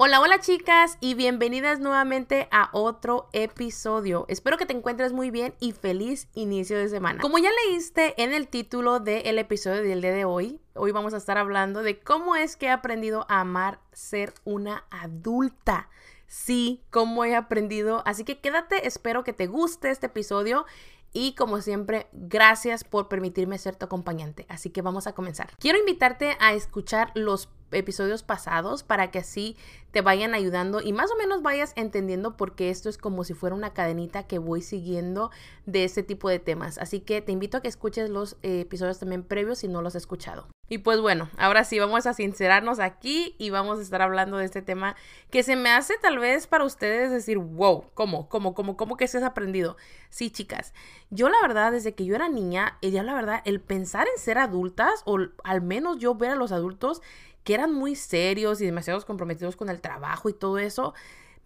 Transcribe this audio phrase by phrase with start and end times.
[0.00, 4.26] Hola, hola chicas y bienvenidas nuevamente a otro episodio.
[4.28, 7.20] Espero que te encuentres muy bien y feliz inicio de semana.
[7.20, 11.16] Como ya leíste en el título del episodio del día de hoy, hoy vamos a
[11.16, 15.90] estar hablando de cómo es que he aprendido a amar ser una adulta.
[16.28, 18.04] Sí, cómo he aprendido.
[18.06, 20.64] Así que quédate, espero que te guste este episodio
[21.12, 24.46] y como siempre, gracias por permitirme ser tu acompañante.
[24.48, 25.50] Así que vamos a comenzar.
[25.58, 29.56] Quiero invitarte a escuchar los episodios pasados para que así
[29.90, 33.56] te vayan ayudando y más o menos vayas entendiendo porque esto es como si fuera
[33.56, 35.30] una cadenita que voy siguiendo
[35.66, 36.78] de este tipo de temas.
[36.78, 39.94] Así que te invito a que escuches los eh, episodios también previos si no los
[39.96, 40.48] has escuchado.
[40.70, 44.44] Y pues bueno, ahora sí vamos a sincerarnos aquí y vamos a estar hablando de
[44.44, 44.96] este tema
[45.30, 48.28] que se me hace tal vez para ustedes decir, wow, ¿cómo?
[48.28, 48.54] ¿Cómo?
[48.54, 48.76] ¿Cómo?
[48.76, 49.78] ¿Cómo que se has aprendido?
[50.10, 50.74] Sí, chicas,
[51.08, 54.36] yo la verdad desde que yo era niña, ya la verdad, el pensar en ser
[54.36, 57.00] adultas o al menos yo ver a los adultos
[57.44, 60.94] que eran muy serios y demasiados comprometidos con el trabajo y todo eso,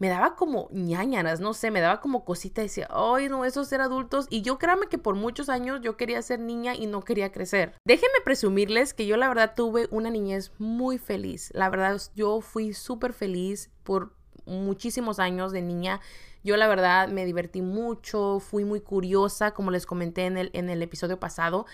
[0.03, 3.69] me daba como ñañaras, no sé, me daba como cosita, decía, ay, no, eso es
[3.69, 4.27] ser adultos.
[4.31, 7.77] Y yo créame que por muchos años yo quería ser niña y no quería crecer.
[7.85, 11.53] Déjenme presumirles que yo la verdad tuve una niñez muy feliz.
[11.55, 16.01] La verdad, yo fui súper feliz por muchísimos años de niña.
[16.43, 20.69] Yo la verdad me divertí mucho, fui muy curiosa, como les comenté en el, en
[20.69, 21.67] el episodio pasado.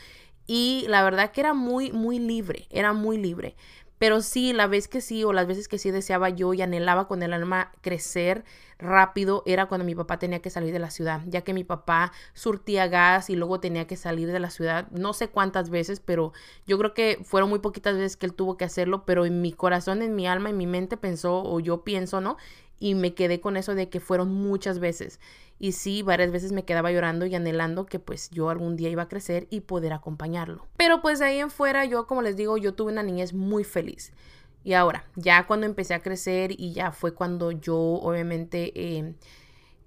[0.46, 3.56] Y la verdad que era muy, muy libre, era muy libre.
[3.98, 7.08] Pero sí, la vez que sí o las veces que sí deseaba yo y anhelaba
[7.08, 8.44] con el alma crecer
[8.78, 12.12] rápido era cuando mi papá tenía que salir de la ciudad, ya que mi papá
[12.32, 16.32] surtía gas y luego tenía que salir de la ciudad, no sé cuántas veces, pero
[16.66, 19.52] yo creo que fueron muy poquitas veces que él tuvo que hacerlo, pero en mi
[19.52, 22.36] corazón, en mi alma, en mi mente pensó, o yo pienso, ¿no?
[22.78, 25.20] Y me quedé con eso de que fueron muchas veces.
[25.58, 29.02] Y sí, varias veces me quedaba llorando y anhelando que pues yo algún día iba
[29.02, 30.66] a crecer y poder acompañarlo.
[30.76, 33.64] Pero pues de ahí en fuera yo, como les digo, yo tuve una niñez muy
[33.64, 34.12] feliz.
[34.62, 39.14] Y ahora, ya cuando empecé a crecer y ya fue cuando yo obviamente eh,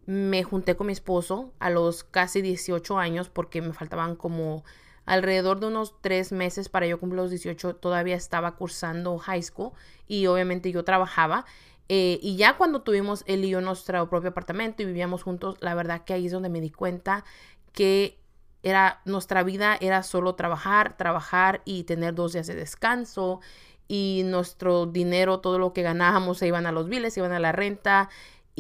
[0.06, 4.64] me junté con mi esposo a los casi 18 años porque me faltaban como
[5.06, 9.72] alrededor de unos tres meses para yo cumplir los 18, todavía estaba cursando high school
[10.08, 11.46] y obviamente yo trabajaba.
[11.90, 15.76] Eh, y ya cuando tuvimos él y yo nuestro propio apartamento y vivíamos juntos, la
[15.76, 17.26] verdad que ahí es donde me di cuenta
[17.74, 18.18] que
[18.64, 23.42] era nuestra vida era solo trabajar, trabajar y tener dos días de descanso
[23.88, 27.40] y nuestro dinero, todo lo que ganábamos se iban a los biles, se iban a
[27.40, 28.10] la renta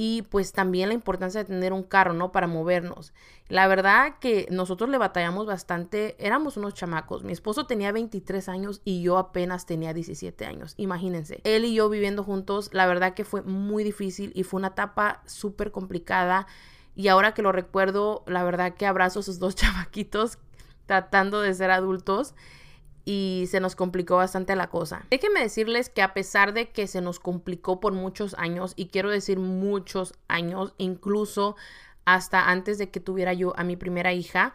[0.03, 2.31] y pues también la importancia de tener un carro, ¿no?
[2.31, 3.13] Para movernos.
[3.49, 7.23] La verdad que nosotros le batallamos bastante, éramos unos chamacos.
[7.23, 11.39] Mi esposo tenía 23 años y yo apenas tenía 17 años, imagínense.
[11.43, 15.21] Él y yo viviendo juntos, la verdad que fue muy difícil y fue una etapa
[15.27, 16.47] súper complicada.
[16.95, 20.39] Y ahora que lo recuerdo, la verdad que abrazo a esos dos chamaquitos
[20.87, 22.33] tratando de ser adultos
[23.05, 25.05] y se nos complicó bastante la cosa.
[25.09, 29.09] Déjenme decirles que a pesar de que se nos complicó por muchos años, y quiero
[29.09, 31.55] decir muchos años, incluso
[32.05, 34.53] hasta antes de que tuviera yo a mi primera hija,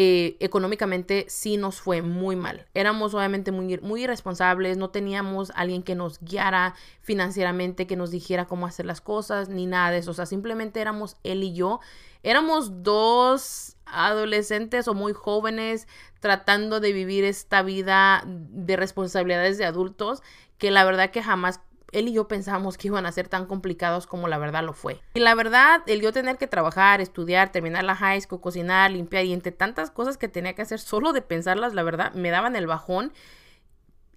[0.00, 2.66] eh, económicamente sí nos fue muy mal.
[2.72, 8.46] Éramos obviamente muy, muy irresponsables, no teníamos alguien que nos guiara financieramente, que nos dijera
[8.46, 10.12] cómo hacer las cosas, ni nada de eso.
[10.12, 11.80] O sea, simplemente éramos él y yo.
[12.22, 15.88] Éramos dos adolescentes o muy jóvenes
[16.20, 20.22] tratando de vivir esta vida de responsabilidades de adultos
[20.58, 21.60] que la verdad que jamás
[21.92, 25.00] él y yo pensábamos que iban a ser tan complicados como la verdad lo fue.
[25.14, 29.24] Y la verdad, el yo tener que trabajar, estudiar, terminar la high school, cocinar, limpiar
[29.24, 32.56] y entre tantas cosas que tenía que hacer solo de pensarlas, la verdad, me daban
[32.56, 33.12] el bajón.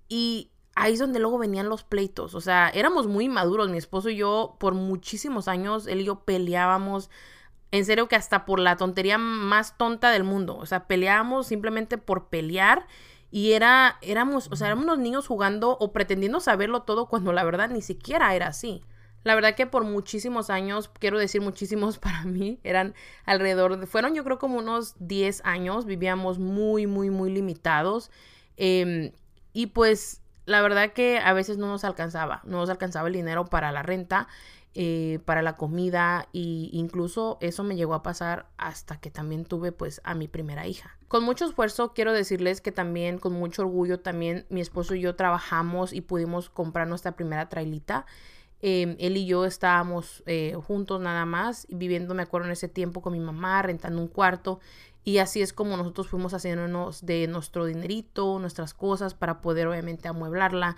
[0.10, 2.36] Y ahí es donde luego venían los pleitos.
[2.36, 6.22] O sea, éramos muy maduros, mi esposo y yo, por muchísimos años, él y yo
[6.22, 7.10] peleábamos
[7.72, 10.58] en serio que hasta por la tontería más tonta del mundo.
[10.58, 12.86] O sea, peleábamos simplemente por pelear.
[13.32, 17.46] Y era, éramos, o sea, éramos unos niños jugando o pretendiendo saberlo todo cuando la
[17.46, 18.84] verdad ni siquiera era así.
[19.24, 22.94] La verdad que por muchísimos años, quiero decir muchísimos para mí, eran
[23.26, 28.12] alrededor de, fueron yo creo como unos 10 años, vivíamos muy, muy, muy limitados.
[28.58, 29.12] Em,
[29.54, 33.46] y pues la verdad que a veces no nos alcanzaba, no nos alcanzaba el dinero
[33.46, 34.28] para la renta
[34.74, 39.72] eh, para la comida e incluso eso me llegó a pasar hasta que también tuve
[39.72, 40.98] pues a mi primera hija.
[41.10, 45.16] Con mucho esfuerzo quiero decirles que también con mucho orgullo también mi esposo y yo
[45.16, 48.06] trabajamos y pudimos comprar nuestra primera trailita.
[48.62, 53.02] Em, él y yo estábamos eh, juntos nada más, viviendo, me acuerdo, en ese tiempo
[53.02, 54.60] con mi mamá, rentando un cuarto.
[55.04, 60.08] Y así es como nosotros fuimos haciéndonos de nuestro dinerito, nuestras cosas, para poder obviamente
[60.08, 60.78] amueblarla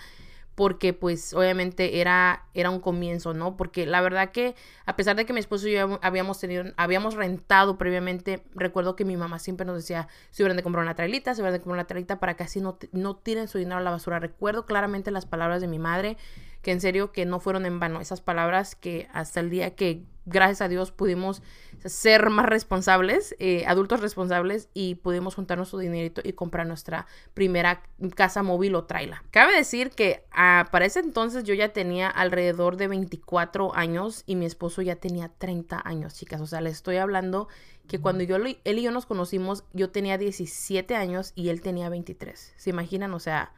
[0.56, 3.58] porque pues obviamente era, era un comienzo, ¿no?
[3.58, 4.56] Porque la verdad que
[4.86, 9.06] a pesar de que mi esposo y yo habíamos tenido, habíamos rentado previamente, recuerdo que
[9.06, 11.80] mi mamá siempre nos decía, si hubieran de comprar una trailita, si hubieran de comprar
[11.80, 14.20] una trailita para que así no, no tiren su dinero a la basura.
[14.20, 16.18] Recuerdo claramente las palabras de mi madre
[16.62, 20.04] que en serio que no fueron en vano esas palabras que hasta el día que
[20.26, 21.42] gracias a Dios pudimos
[21.86, 27.84] ser más responsables, eh, adultos responsables y pudimos juntar nuestro dinerito y comprar nuestra primera
[28.16, 29.24] casa móvil o traila.
[29.32, 34.36] Cabe decir que ah, para ese entonces yo ya tenía alrededor de 24 años y
[34.36, 36.42] mi esposo ya tenía 30 años, chicas.
[36.42, 37.48] O sea, le estoy hablando
[37.88, 41.90] que cuando yo, él y yo nos conocimos, yo tenía 17 años y él tenía
[41.90, 42.54] 23.
[42.56, 43.14] ¿Se imaginan?
[43.14, 43.54] O sea,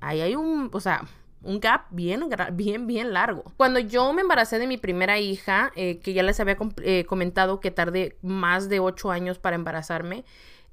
[0.00, 1.06] ahí hay un, o sea,
[1.44, 3.44] un gap bien, bien, bien largo.
[3.56, 7.60] Cuando yo me embaracé de mi primera hija, eh, que ya les había eh, comentado
[7.60, 10.24] que tardé más de ocho años para embarazarme,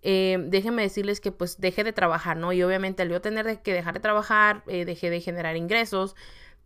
[0.01, 2.53] eh, déjenme decirles que pues dejé de trabajar, ¿no?
[2.53, 6.15] Y obviamente al yo tener que dejar de trabajar, dejé de generar ingresos.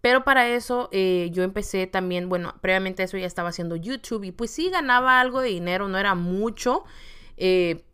[0.01, 4.51] Pero para eso yo empecé también, bueno, previamente eso ya estaba haciendo YouTube y pues
[4.51, 6.83] sí ganaba algo de dinero, no era mucho,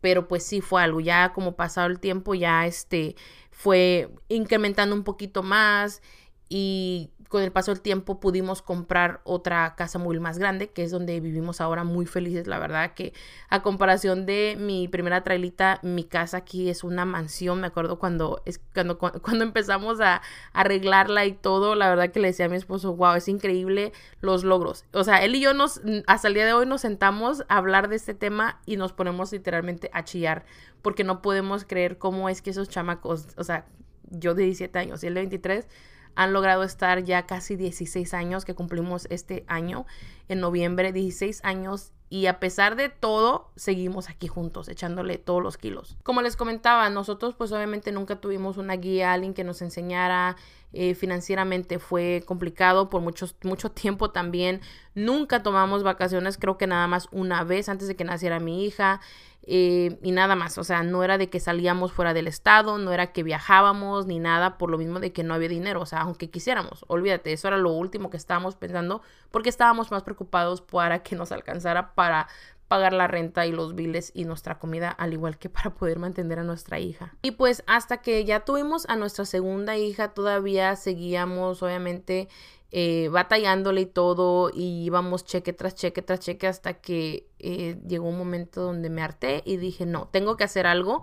[0.00, 0.98] pero pues sí fue algo.
[0.98, 3.14] Ya como pasado el tiempo, ya este,
[3.62, 6.00] fue incrementando un poquito más
[6.48, 10.90] y con el paso del tiempo pudimos comprar otra casa móvil más grande, que es
[10.90, 12.48] donde vivimos ahora muy felices.
[12.48, 13.12] La verdad que
[13.48, 17.60] a comparación de mi primera trailita, mi casa aquí es una mansión.
[17.60, 20.22] Me acuerdo cuando, es, cuando, cuando empezamos a,
[20.52, 24.42] arreglarla y todo, la verdad que le decía a mi esposo, wow, es increíble los
[24.42, 24.84] logros.
[24.92, 27.88] O sea, él y yo nos, hasta el día de hoy nos sentamos a hablar
[27.88, 30.44] de este tema y nos ponemos literalmente a chillar
[30.82, 33.66] porque no podemos creer cómo es que esos chamacos, o sea,
[34.10, 35.68] yo de 17 años y él de 23,
[36.14, 39.86] han logrado estar ya casi 16 años que cumplimos este año,
[40.28, 45.56] en noviembre, 16 años y a pesar de todo, seguimos aquí juntos, echándole todos los
[45.56, 45.96] kilos.
[46.02, 50.36] Como les comentaba, nosotros pues obviamente nunca tuvimos una guía, alguien que nos enseñara
[50.72, 54.60] eh, financieramente, fue complicado por mucho, mucho tiempo también.
[54.96, 59.00] Nunca tomamos vacaciones, creo que nada más una vez antes de que naciera mi hija.
[59.42, 62.92] Eh, y nada más, o sea, no era de que salíamos fuera del estado, no
[62.92, 66.02] era que viajábamos ni nada por lo mismo de que no había dinero, o sea,
[66.02, 71.02] aunque quisiéramos, olvídate, eso era lo último que estábamos pensando porque estábamos más preocupados para
[71.02, 72.28] que nos alcanzara para
[72.70, 76.38] pagar la renta y los biles y nuestra comida, al igual que para poder mantener
[76.38, 77.16] a nuestra hija.
[77.20, 82.28] Y pues hasta que ya tuvimos a nuestra segunda hija, todavía seguíamos, obviamente,
[82.70, 88.08] eh, batallándole y todo, y íbamos cheque tras cheque tras cheque hasta que eh, llegó
[88.08, 91.02] un momento donde me harté y dije, no, tengo que hacer algo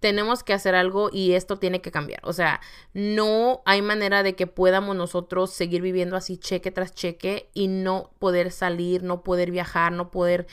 [0.00, 2.20] tenemos que hacer algo y esto tiene que cambiar.
[2.24, 2.60] O sea,
[2.92, 8.10] no hay manera de que podamos nosotros seguir viviendo así cheque tras cheque y no
[8.18, 10.46] poder salir, no poder viajar, no poder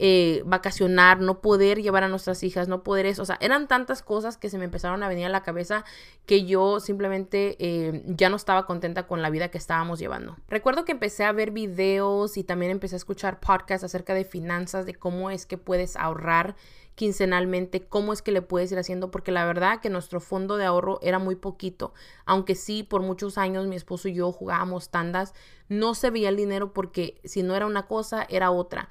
[0.00, 3.22] eh, vacacionar, no poder llevar a nuestras hijas, no poder eso.
[3.22, 5.84] O sea, eran tantas cosas que se me empezaron a venir a la cabeza
[6.24, 10.36] que yo simplemente eh, ya no estaba contenta con la vida que estábamos llevando.
[10.48, 14.86] Recuerdo que empecé a ver videos y también empecé a escuchar podcasts acerca de finanzas,
[14.86, 16.54] de cómo es que puedes ahorrar
[16.94, 20.64] quincenalmente, cómo es que le puedes ir haciendo, porque la verdad que nuestro fondo de
[20.64, 25.32] ahorro era muy poquito, aunque sí por muchos años mi esposo y yo jugábamos tandas,
[25.68, 28.88] no se veía el dinero porque si no era una cosa, era otra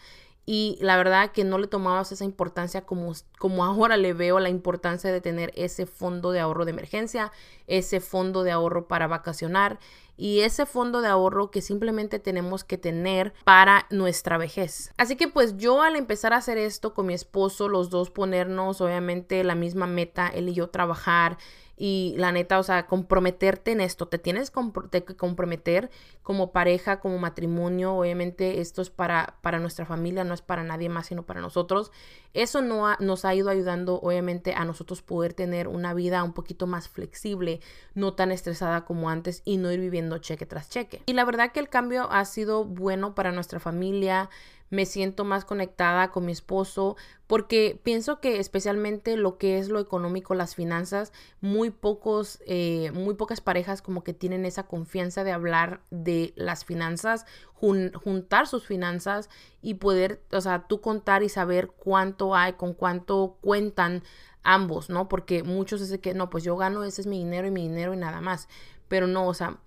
[0.50, 4.48] y la verdad que no le tomabas esa importancia como, como ahora le veo la
[4.48, 7.34] importancia de tener ese fondo de ahorro de emergencia,
[7.68, 9.78] ese fondo de ahorro para vacacionar
[10.16, 14.94] y ese fondo de ahorro que simplemente tenemos que tener para nuestra vejez.
[14.96, 18.80] Así que pues yo al empezar a hacer esto con mi esposo, los dos ponernos
[18.80, 21.38] obviamente la misma meta, él y yo trabajar,
[21.78, 24.52] y la neta, o sea, comprometerte en esto, te tienes
[24.92, 25.92] que comprometer
[26.24, 30.90] como pareja, como matrimonio, obviamente esto es para, para nuestra familia, no es para nadie
[30.90, 31.92] más, sino para nosotros.
[32.34, 36.66] Eso no nos ha ido ayudando, obviamente, a nosotros poder tener una vida un poquito
[36.66, 37.62] más flexible,
[37.94, 41.04] no tan estresada como antes y no ir viviendo cheque tras cheque.
[41.06, 44.30] Y la verdad que el cambio ha sido bueno para nuestra familia,
[44.70, 49.80] me siento más conectada con mi esposo, porque pienso que especialmente lo que es lo
[49.80, 55.32] económico, las finanzas, muy pocos, eh, muy pocas parejas como que tienen esa confianza de
[55.32, 59.30] hablar de las finanzas, juntar sus finanzas
[59.62, 64.04] y poder, o sea, tú contar y saber cuánto hay, con cuánto cuentan
[64.44, 65.10] ambos, ¿no?
[65.10, 67.94] Porque muchos dicen que no, pues yo gano, ese es mi dinero y mi dinero
[67.94, 68.48] y nada más.
[68.88, 69.58] Pero no, o sea,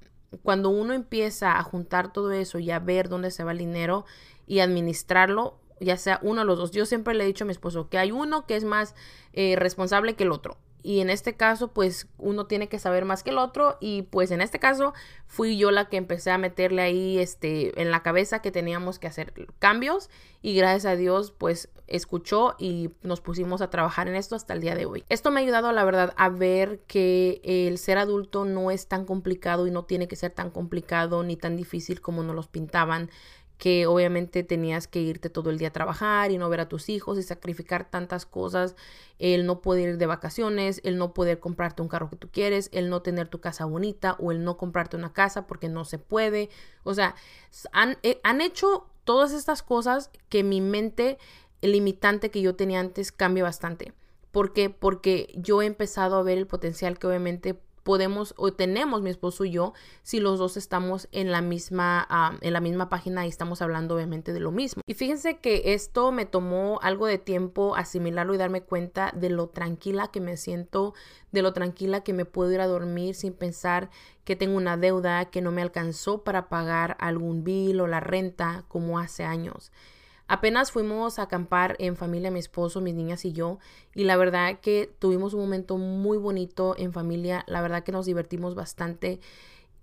[0.43, 4.05] cuando uno empieza a juntar todo eso y a ver dónde se va el dinero,
[4.51, 6.73] y administrarlo, ya sea uno o los dos.
[6.73, 8.97] Yo siempre le he dicho a mi esposo que hay uno que es más
[9.33, 10.59] eh, responsable que el otro.
[10.83, 13.77] Y en este caso, pues uno tiene que saber más que el otro.
[13.81, 14.93] Y pues en este caso,
[15.27, 19.07] fui yo la que empecé a meterle ahí este, en la cabeza que teníamos que
[19.07, 20.11] hacer cambios.
[20.43, 24.61] Y gracias a Dios, pues escuchó y nos pusimos a trabajar en esto hasta el
[24.61, 25.05] día de hoy.
[25.11, 29.05] Esto me ha ayudado, la verdad, a ver que el ser adulto no es tan
[29.05, 33.11] complicado y no tiene que ser tan complicado ni tan difícil como nos los pintaban
[33.61, 36.89] que obviamente tenías que irte todo el día a trabajar y no ver a tus
[36.89, 38.75] hijos y sacrificar tantas cosas,
[39.19, 42.71] el no poder ir de vacaciones, el no poder comprarte un carro que tú quieres,
[42.73, 45.99] el no tener tu casa bonita o el no comprarte una casa porque no se
[45.99, 46.49] puede.
[46.85, 47.15] O sea,
[47.73, 51.19] han, eh, han hecho todas estas cosas que mi mente
[51.61, 53.93] limitante que yo tenía antes cambia bastante.
[54.33, 54.71] ¿Por qué?
[54.71, 59.45] Porque yo he empezado a ver el potencial que obviamente podemos o tenemos mi esposo
[59.45, 59.73] y yo
[60.03, 64.33] si los dos estamos en la misma en la misma página y estamos hablando obviamente
[64.33, 64.83] de lo mismo.
[64.87, 69.49] Y fíjense que esto me tomó algo de tiempo asimilarlo y darme cuenta de lo
[69.49, 70.95] tranquila que me siento
[71.33, 73.91] de lo tranquila que me puedo ir a dormir sin pensar
[74.25, 78.65] que tengo una deuda que no me alcanzó para pagar algún bill o la renta
[78.69, 79.73] como hace años
[80.31, 83.59] Apenas fuimos a acampar en familia, mi esposo, mis niñas y yo,
[83.97, 88.07] y la verdad que tuvimos un momento muy bonito en familia, la verdad que nos
[88.07, 89.19] divertimos bastante.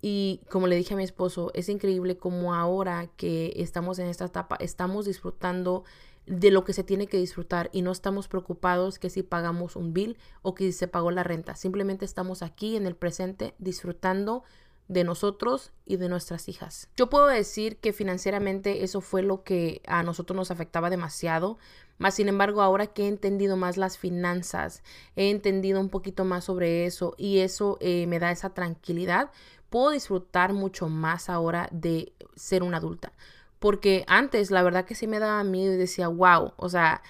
[0.01, 4.24] Y como le dije a mi esposo, es increíble como ahora que estamos en esta
[4.24, 5.84] etapa, estamos disfrutando
[6.25, 9.92] de lo que se tiene que disfrutar y no estamos preocupados que si pagamos un
[9.92, 11.58] bill o que se pagó la renta.
[11.58, 14.46] Simplemente estamos aquí en el presente disfrutando
[14.88, 16.89] de nosotros y de nuestras hijas.
[16.96, 21.58] Yo puedo decir que financieramente eso fue lo que a nosotros nos afectaba demasiado,
[21.98, 24.84] más sin embargo ahora que he entendido más las finanzas,
[25.15, 29.32] he entendido un poquito más sobre eso y eso eh, me da esa tranquilidad,
[29.70, 33.12] puedo disfrutar mucho más ahora de ser una adulta.
[33.60, 37.01] Porque antes la verdad que sí me daba miedo y decía, wow, o sea,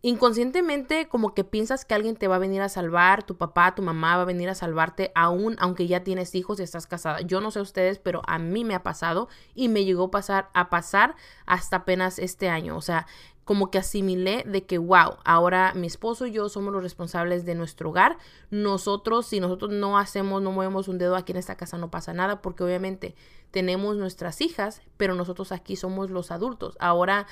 [0.00, 3.82] inconscientemente como que piensas que alguien te va a venir a salvar, tu papá, tu
[3.82, 7.20] mamá va a venir a salvarte aún aunque ya tienes hijos y estás casada.
[7.20, 10.70] Yo no sé ustedes, pero a mí me ha pasado y me llegó pasar a
[10.70, 11.14] pasar
[11.44, 13.06] hasta apenas este año, o sea,
[13.44, 17.54] como que asimilé de que, wow, ahora mi esposo y yo somos los responsables de
[17.54, 18.16] nuestro hogar.
[18.50, 22.14] Nosotros, si nosotros no hacemos, no movemos un dedo aquí en esta casa, no pasa
[22.14, 23.14] nada, porque obviamente
[23.50, 26.76] tenemos nuestras hijas, pero nosotros aquí somos los adultos.
[26.80, 27.26] Ahora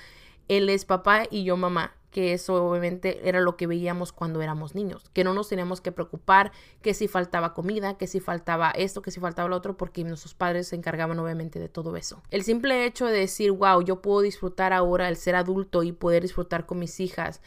[0.49, 4.75] él es papá y yo mamá que eso obviamente era lo que veíamos cuando éramos
[4.75, 9.01] niños, que no nos teníamos que preocupar que si faltaba comida, que si faltaba esto,
[9.01, 12.23] que si faltaba lo otro, porque nuestros padres se encargaban obviamente de todo eso.
[12.31, 16.23] El simple hecho de decir, wow, yo puedo disfrutar ahora el ser adulto y poder
[16.23, 17.41] disfrutar con mis hijas,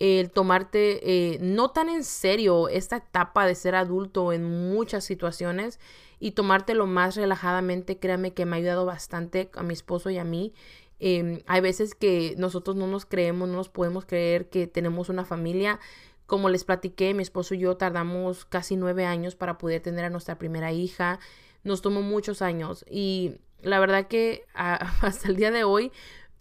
[0.00, 5.78] el tomarte eh, no tan en serio esta etapa de ser adulto en muchas situaciones
[6.20, 10.24] y tomártelo más relajadamente, créame que me ha ayudado bastante a mi esposo y a
[10.24, 10.52] mí
[11.00, 15.24] Em, hay veces que nosotros no nos creemos, no nos podemos creer que tenemos una
[15.24, 15.78] familia.
[16.26, 20.10] Como les platiqué, mi esposo y yo tardamos casi nueve años para poder tener a
[20.10, 21.20] nuestra primera hija.
[21.64, 25.92] Nos tomó muchos años y la verdad que hasta el día de hoy,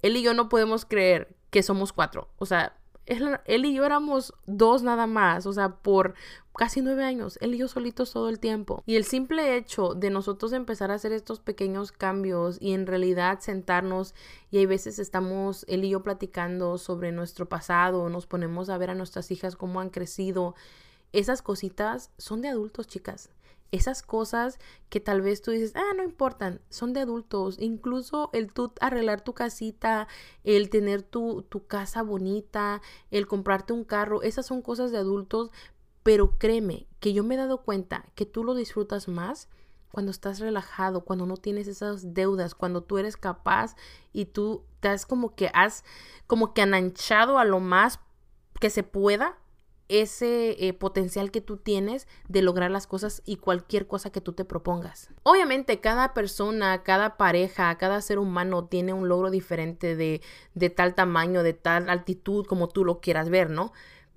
[0.02, 2.30] él y yo no podemos creer que somos cuatro.
[2.38, 2.76] O sea,
[3.08, 6.14] él, y yo éramos dos nada más, o sea, por
[6.58, 8.84] casi nueve años, él y yo solitos todo el tiempo.
[8.86, 13.40] Y el simple hecho de nosotros empezar a hacer estos pequeños cambios y en realidad
[13.40, 14.14] sentarnos
[14.52, 18.90] y hay veces estamos él y yo platicando sobre nuestro pasado, nos ponemos a ver
[18.90, 20.56] a nuestras hijas cómo han crecido.
[21.14, 23.30] Esas cositas son de adultos, chicas.
[23.72, 24.60] Esas cosas
[24.90, 27.58] que tal vez tú dices, ah, no importan, son de adultos.
[27.60, 30.08] Incluso el tú arreglar tu casita,
[30.44, 32.82] el tener tu, tu casa bonita,
[33.12, 35.52] el comprarte un carro, esas son cosas de adultos.
[36.04, 39.50] Pero créeme que yo me he dado cuenta que tú lo disfrutas más
[39.92, 43.76] cuando estás relajado, cuando no tienes esas deudas, cuando tú eres capaz
[44.14, 45.84] y tú te has como que has
[46.28, 48.00] como que ananchado a lo más
[48.60, 49.38] que se pueda
[49.90, 54.34] ese eh, potencial que tú tienes de lograr las cosas y cualquier cosa que tú
[54.34, 55.10] te propongas.
[55.24, 60.22] Obviamente cada persona, cada pareja, cada ser humano tiene un logro diferente de,
[60.56, 63.72] de tal tamaño, de tal altitud como tú lo quieras ver, ¿no?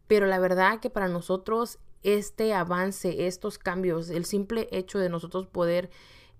[0.06, 5.46] Pero la verdad que para nosotros este avance, estos cambios, el simple hecho de nosotros
[5.46, 5.90] poder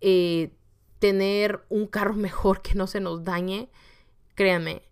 [0.01, 0.53] eh,
[0.99, 3.71] tener un carro mejor que no se nos dañe,
[4.35, 4.83] créanme,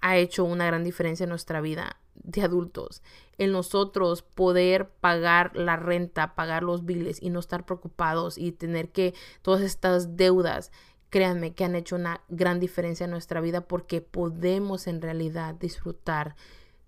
[0.00, 3.02] ha hecho una gran diferencia en nuestra vida de adultos,
[3.38, 8.90] en nosotros poder pagar la renta, pagar los biles y no estar preocupados y tener
[8.90, 10.72] que todas estas deudas,
[11.08, 16.36] créanme que han hecho una gran diferencia en nuestra vida porque podemos en realidad disfrutar.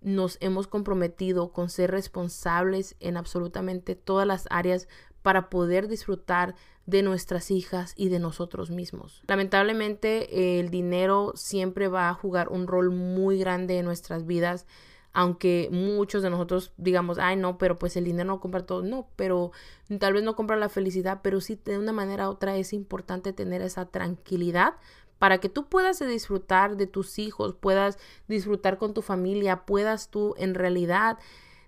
[0.01, 4.89] Nos hemos comprometido con ser responsables en absolutamente todas las áreas
[5.23, 6.55] para poder disfrutar
[6.87, 9.23] de nuestras hijas y de nosotros mismos.
[9.27, 14.67] Lamentablemente el dinero siempre va a jugar un rol muy grande en nuestras vidas
[15.13, 19.09] aunque muchos de nosotros digamos, ay no, pero pues el dinero no compra todo, no,
[19.17, 19.53] pero
[19.99, 23.33] tal vez no compra la felicidad, pero sí de una manera u otra es importante
[23.33, 24.75] tener esa tranquilidad
[25.19, 27.99] para que tú puedas disfrutar de tus hijos, puedas
[28.29, 31.19] disfrutar con tu familia, puedas tú en realidad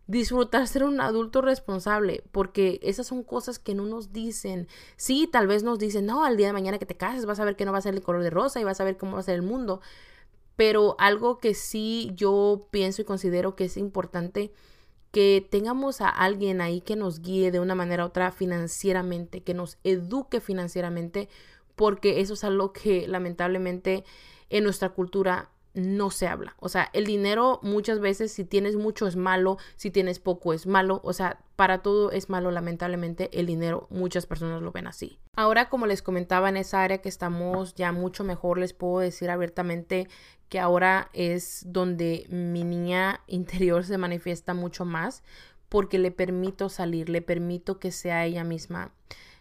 [0.06, 4.66] disfrutar ser un adulto responsable, porque esas son cosas que no nos dicen.
[4.96, 7.44] Sí, tal vez nos dicen, no, al día de mañana que te cases vas a
[7.44, 9.12] ver que no va a ser el color de rosa y vas a ver cómo
[9.12, 9.80] va a ser el mundo.
[10.56, 14.52] Pero algo que sí yo pienso y considero que es importante
[15.10, 19.54] que tengamos a alguien ahí que nos guíe de una manera u otra financieramente, que
[19.54, 21.28] nos eduque financieramente,
[21.74, 24.04] porque eso es algo que lamentablemente
[24.50, 26.56] en nuestra cultura no se habla.
[26.58, 30.66] O sea, el dinero muchas veces si tienes mucho es malo, si tienes poco es
[30.66, 31.00] malo.
[31.04, 33.86] O sea, para todo es malo lamentablemente el dinero.
[33.90, 35.18] Muchas personas lo ven así.
[35.36, 39.30] Ahora, como les comentaba en esa área que estamos ya mucho mejor, les puedo decir
[39.30, 40.08] abiertamente
[40.50, 45.22] que ahora es donde mi niña interior se manifiesta mucho más
[45.70, 48.92] porque le permito salir, le permito que sea ella misma.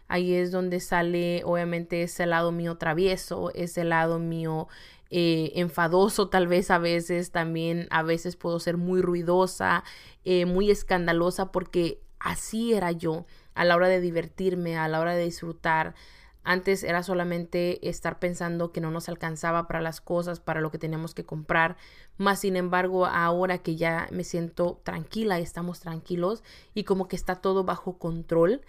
[0.08, 4.68] Ahí es donde sale obviamente ese lado mío travieso, ese lado mío
[5.10, 9.82] eh, enfadoso tal vez a veces, también a veces puedo ser muy ruidosa,
[10.24, 15.14] eh, muy escandalosa porque así era yo a la hora de divertirme, a la hora
[15.14, 15.94] de disfrutar.
[16.42, 20.78] Antes era solamente estar pensando que no nos alcanzaba para las cosas, para lo que
[20.78, 21.76] teníamos que comprar.
[22.16, 26.42] Más sin embargo, ahora que ya me siento tranquila estamos tranquilos
[26.74, 28.62] y como que está todo bajo control,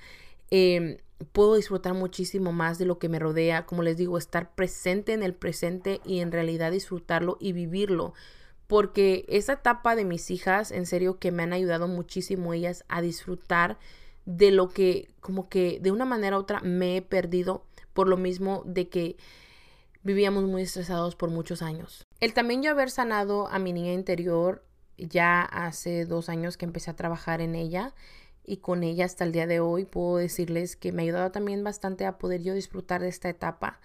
[0.50, 1.02] eh,
[1.32, 5.24] puedo disfrutar muchísimo más de lo que me rodea, como les digo, estar presente en
[5.24, 8.14] el presente y en realidad disfrutarlo y vivirlo.
[8.68, 13.02] Porque esa etapa de mis hijas, en serio, que me han ayudado muchísimo ellas a
[13.02, 13.78] disfrutar
[14.26, 18.18] de lo que, como que de una manera u otra, me he perdido por lo
[18.18, 19.18] mismo de que
[20.04, 22.06] vivíamos muy estresados por muchos años.
[22.20, 24.64] El también yo haber sanado a mi niña interior
[24.98, 27.94] ya hace dos años que empecé a trabajar en ella
[28.44, 31.64] y con ella hasta el día de hoy puedo decirles que me ha ayudado también
[31.64, 33.80] bastante a poder yo disfrutar de esta etapa,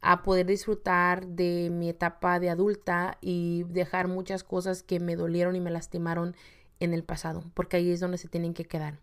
[0.00, 5.56] a poder disfrutar de mi etapa de adulta y dejar muchas cosas que me dolieron
[5.56, 6.36] y me lastimaron
[6.80, 8.98] en el pasado, porque ahí es donde se tienen que quedar.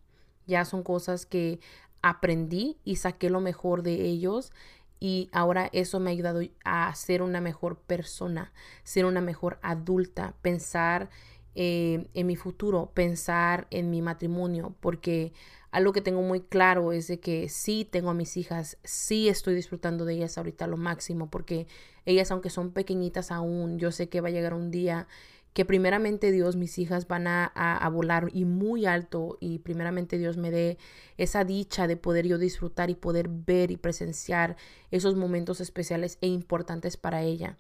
[0.47, 1.59] Ya son cosas que
[2.01, 4.51] aprendí y saqué lo mejor de ellos
[4.99, 10.33] y ahora eso me ha ayudado a ser una mejor persona, ser una mejor adulta,
[10.41, 11.09] pensar
[11.55, 15.33] eh, en mi futuro, pensar en mi matrimonio, porque
[15.71, 19.55] algo que tengo muy claro es de que sí tengo a mis hijas, sí estoy
[19.55, 21.67] disfrutando de ellas ahorita lo máximo, porque
[22.05, 25.07] ellas, aunque son pequeñitas aún, yo sé que va a llegar un día
[25.55, 30.35] que primeramente Dios, mis hijas van a, a, volar y muy alto y primeramente Dios
[30.35, 30.77] me dé
[31.15, 34.57] esa dicha de poder yo disfrutar y poder ver y presenciar
[34.91, 37.57] esos momentos especiales e importantes para ella,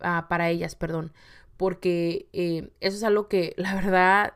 [0.00, 1.14] ah, para ellas, perdón,
[1.56, 4.34] porque eh, eso es algo que la verdad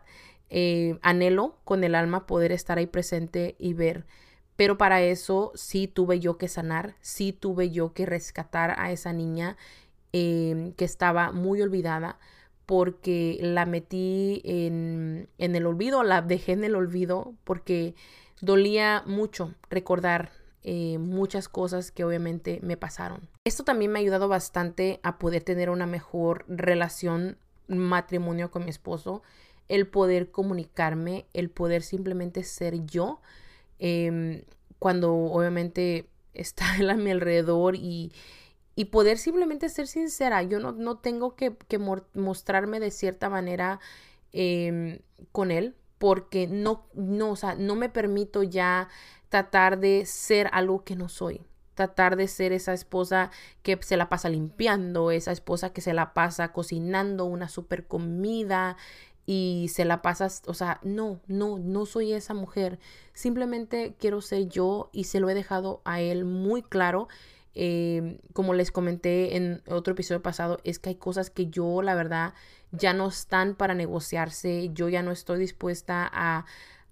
[0.48, 4.06] eh, anhelo con el alma poder estar ahí presente y ver.
[4.56, 9.12] Pero para eso sí tuve yo que sanar, sí tuve yo que rescatar a esa
[9.12, 9.58] niña
[10.12, 12.18] em, que estaba muy olvidada
[12.66, 17.94] porque la metí en, en el olvido, la dejé en el olvido porque
[18.40, 20.30] dolía mucho recordar
[20.64, 23.28] eh, muchas cosas que obviamente me pasaron.
[23.44, 28.70] Esto también me ha ayudado bastante a poder tener una mejor relación matrimonio con mi
[28.70, 29.22] esposo,
[29.68, 33.20] el poder comunicarme, el poder simplemente ser yo,
[33.80, 34.42] em,
[34.78, 38.12] cuando obviamente está él a mi alrededor y,
[38.74, 40.42] y poder simplemente ser sincera.
[40.42, 43.80] Yo no, no tengo que, que, mostrarme de cierta manera
[44.32, 45.00] em,
[45.32, 48.88] con él porque no, no, o sea, no me permito ya
[49.28, 51.42] tratar de ser algo que no soy.
[51.74, 53.30] Tratar de ser esa esposa
[53.62, 58.76] que se la pasa limpiando, esa esposa que se la pasa cocinando una super comida
[59.26, 62.78] y se la pasa, o sea, no, no, no soy esa mujer.
[63.14, 67.08] Simplemente quiero ser yo y se lo he dejado a él muy claro.
[67.54, 71.94] Eh, como les comenté en otro episodio pasado, es que hay cosas que yo, la
[71.94, 72.34] verdad,
[72.70, 74.70] ya no están para negociarse.
[74.72, 76.46] Yo ya no estoy dispuesta a,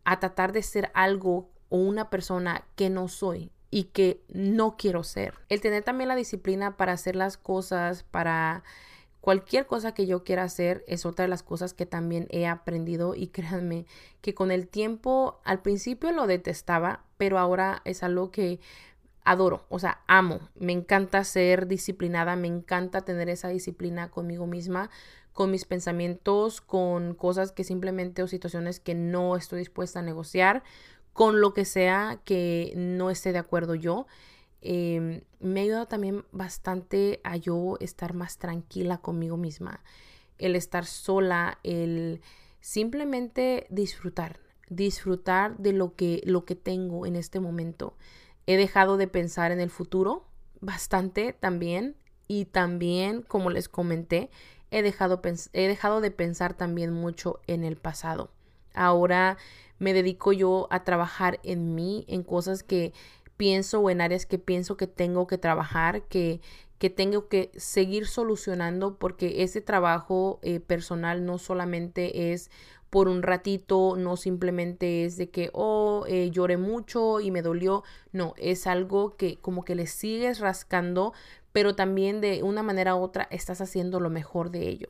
[0.04, 5.04] a tratar de ser algo o una persona que no soy y que no quiero
[5.04, 5.34] ser.
[5.48, 8.64] El tener también la disciplina para hacer las cosas, para
[9.20, 13.14] cualquier cosa que yo quiera hacer, es otra de las cosas que también he aprendido
[13.14, 13.86] y créanme
[14.20, 18.60] que con el tiempo al principio lo detestaba, pero ahora es algo que
[19.30, 24.90] adoro, o sea, amo, me encanta ser disciplinada, me encanta tener esa disciplina conmigo misma,
[25.32, 30.64] con mis pensamientos, con cosas que simplemente o situaciones que no estoy dispuesta a negociar,
[31.12, 34.06] con lo que sea que no esté de acuerdo yo.
[34.62, 39.80] Em, me ha ayudado también bastante a yo estar más tranquila conmigo misma,
[40.38, 42.20] el estar sola, el
[42.60, 47.94] simplemente disfrutar, disfrutar de lo que, lo que tengo en este momento.
[48.46, 50.24] He dejado de pensar en el futuro
[50.61, 51.96] bastante también
[52.29, 54.31] y también, como les comenté,
[54.70, 55.20] he dejado,
[55.53, 58.31] he dejado de pensar también mucho en el pasado.
[58.74, 59.37] Ahora
[59.79, 62.92] me dedico yo a trabajar en mí, en cosas que
[63.37, 66.40] pienso o en áreas que pienso que tengo que trabajar, que,
[66.79, 72.50] que tengo que seguir solucionando porque ese trabajo eh, personal no solamente es
[72.90, 77.85] por un ratito, no simplemente es de que, oh, eh, lloré mucho y me dolió,
[78.12, 81.12] no, es algo que como que le sigues rascando,
[81.53, 84.88] pero también de una manera u otra estás haciendo lo mejor de ello.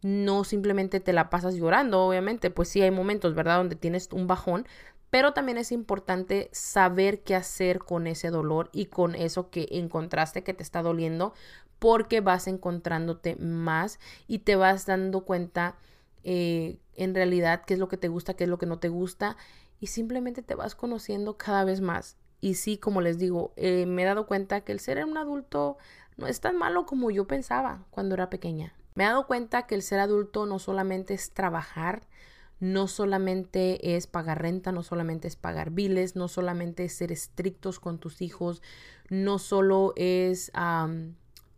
[0.00, 4.26] No simplemente te la pasas llorando, obviamente, pues sí hay momentos, ¿verdad?, donde tienes un
[4.26, 4.66] bajón,
[5.10, 10.42] pero también es importante saber qué hacer con ese dolor y con eso que encontraste
[10.42, 11.34] que te está doliendo,
[11.78, 15.76] porque vas encontrándote más y te vas dando cuenta
[16.24, 18.88] eh, en realidad qué es lo que te gusta, qué es lo que no te
[18.88, 19.36] gusta
[19.80, 22.16] y simplemente te vas conociendo cada vez más.
[22.40, 25.78] Y sí, como les digo, eh, me he dado cuenta que el ser un adulto
[26.16, 28.74] no es tan malo como yo pensaba cuando era pequeña.
[28.94, 32.06] Me he dado cuenta que el ser adulto no solamente es trabajar,
[32.60, 37.80] no solamente es pagar renta, no solamente es pagar biles, no solamente es ser estrictos
[37.80, 38.62] con tus hijos,
[39.08, 40.52] no solo es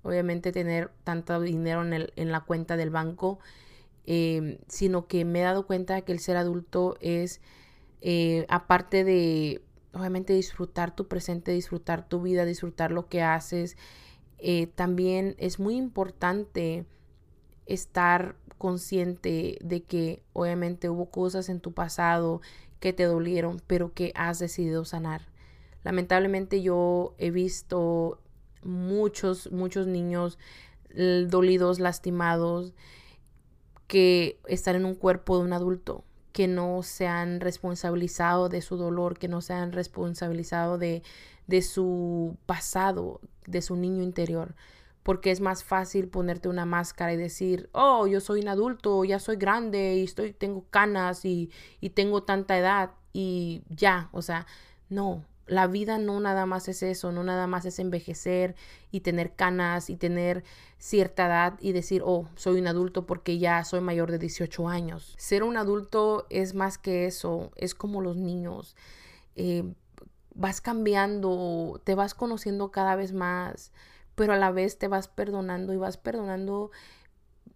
[0.03, 3.39] obviamente tener tanto dinero en, el, en la cuenta del banco,
[4.07, 7.41] Em, sino que me he dado cuenta que el ser adulto es,
[8.03, 9.63] eh, aparte de,
[9.93, 13.77] obviamente, disfrutar tu presente, disfrutar tu vida, disfrutar lo que haces,
[14.39, 16.85] eh, también es muy importante
[17.67, 22.43] estar consciente de que obviamente hubo cosas en tu pasado
[22.81, 25.29] que te dolieron, pero que has decidido sanar.
[25.83, 28.21] Lamentablemente yo he visto
[28.63, 30.39] muchos, muchos niños
[31.29, 32.75] dolidos, lastimados,
[33.95, 36.03] que están en un cuerpo de un adulto,
[36.33, 41.05] que no se han responsabilizado de su dolor, que no se han responsabilizado de,
[41.47, 44.57] de su pasado, de su niño interior.
[45.05, 49.21] Porque es más fácil ponerte una máscara y decir, oh, yo soy un adulto, ya
[49.21, 54.49] soy grande y estoy, tengo canas y, y tengo tanta edad y ya, o sea,
[54.89, 58.55] no, la vida no nada más es eso, no nada más es envejecer
[58.91, 60.45] y tener canas y tener
[60.79, 65.15] cierta edad y decir, oh, soy un adulto porque ya soy mayor de 18 años.
[65.19, 68.77] Ser un adulto es más que eso, es como los niños.
[69.37, 69.75] Eh,
[70.35, 73.73] vas cambiando, te vas conociendo cada vez más,
[74.15, 76.71] pero a la vez te vas perdonando y vas perdonando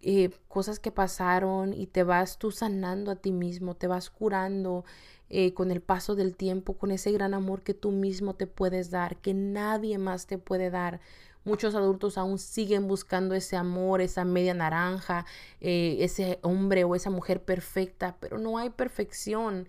[0.01, 4.85] eh, cosas que pasaron y te vas tú sanando a ti mismo, te vas curando
[5.29, 8.89] eh, con el paso del tiempo, con ese gran amor que tú mismo te puedes
[8.89, 10.99] dar, que nadie más te puede dar.
[11.45, 15.25] Muchos adultos aún siguen buscando ese amor, esa media naranja,
[15.61, 19.67] eh, ese hombre o esa mujer perfecta, pero no hay perfección.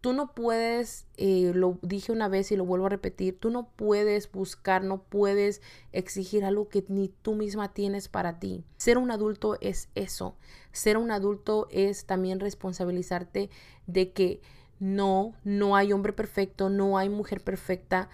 [0.00, 3.68] Tú no puedes, eh, lo dije una vez y lo vuelvo a repetir, tú no
[3.76, 8.64] puedes buscar, no puedes exigir algo que ni tú misma tienes para ti.
[8.76, 10.36] Ser un adulto es eso.
[10.72, 13.50] Ser un adulto es también responsabilizarte
[13.86, 14.40] de que
[14.78, 18.08] no, no hay hombre perfecto, no hay mujer perfecta,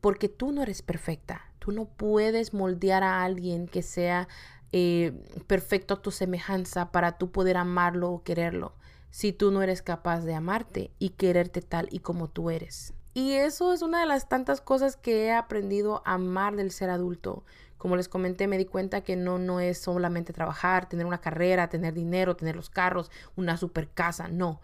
[0.00, 1.42] porque tú no eres perfecta.
[1.58, 4.28] Tú no puedes moldear a alguien que sea
[4.72, 5.12] eh,
[5.46, 8.74] perfecto a tu semejanza para tú poder amarlo o quererlo,
[9.10, 12.92] si tú no eres capaz de amarte y quererte tal y como tú eres.
[13.14, 16.90] Y eso es una de las tantas cosas que he aprendido a amar del ser
[16.90, 17.44] adulto.
[17.78, 21.68] Como les comenté, me di cuenta que no, no es solamente trabajar, tener una carrera,
[21.68, 24.60] tener dinero, tener los carros, una super casa, no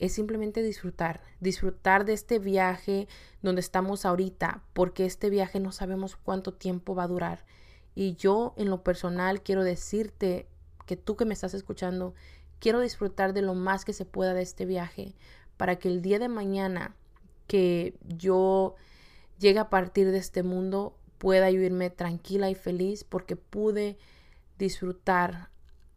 [0.00, 3.06] es simplemente disfrutar, disfrutar de este viaje
[3.42, 7.44] donde estamos ahorita, porque este viaje no sabemos cuánto tiempo va a durar.
[7.94, 10.46] Y yo en lo personal quiero decirte
[10.86, 12.14] que tú que me estás escuchando,
[12.60, 15.14] quiero disfrutar de lo más que se pueda de este viaje,
[15.58, 16.96] para que el día de mañana
[17.46, 18.76] que yo
[19.38, 23.98] llegue a partir de este mundo, pueda vivirme tranquila y feliz porque pude
[24.58, 25.50] disfrutar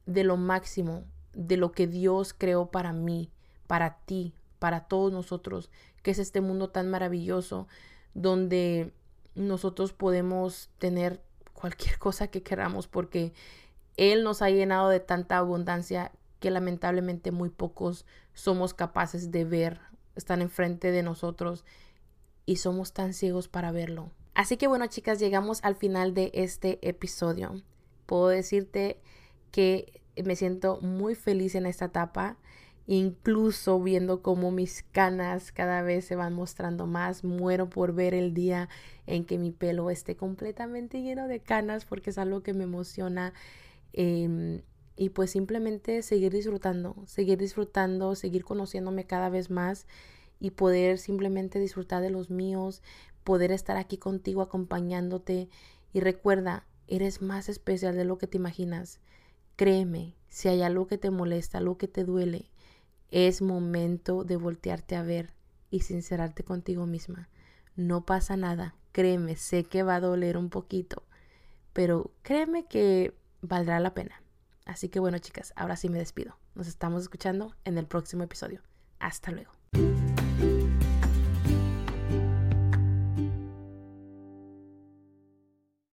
[0.05, 3.31] de lo máximo, de lo que Dios creó para mí
[3.67, 5.69] para ti, para todos nosotros,
[6.01, 7.67] que es este mundo tan maravilloso
[8.13, 8.93] donde
[9.35, 11.21] nosotros podemos tener
[11.53, 13.33] cualquier cosa que queramos porque
[13.97, 19.79] Él nos ha llenado de tanta abundancia que lamentablemente muy pocos somos capaces de ver,
[20.15, 21.63] están enfrente de nosotros
[22.45, 24.11] y somos tan ciegos para verlo.
[24.33, 27.61] Así que bueno chicas, llegamos al final de este episodio.
[28.05, 28.99] Puedo decirte
[29.51, 32.37] que me siento muy feliz en esta etapa
[32.87, 37.23] incluso viendo cómo mis canas cada vez se van mostrando más.
[37.23, 38.69] Muero por ver el día
[39.07, 43.33] en que mi pelo esté completamente lleno de canas porque es algo que me emociona.
[43.93, 44.61] Em,
[44.95, 49.87] y pues simplemente seguir disfrutando, seguir disfrutando, seguir conociéndome cada vez más
[50.39, 52.83] y poder simplemente disfrutar de los míos,
[53.23, 55.49] poder estar aquí contigo acompañándote.
[55.93, 58.99] Y recuerda, eres más especial de lo que te imaginas.
[59.55, 62.49] Créeme, si hay algo que te molesta, algo que te duele,
[63.13, 65.35] Es momento de voltearte a ver
[65.69, 67.29] y sincerarte contigo misma.
[67.75, 71.03] No pasa nada, créeme, sé que va a doler un poquito,
[71.73, 74.23] pero créeme que valdrá la pena.
[74.65, 76.39] Así que bueno, chicas, ahora sí me despido.
[76.55, 78.63] Nos estamos escuchando en el próximo episodio.
[78.97, 79.62] Hasta luego.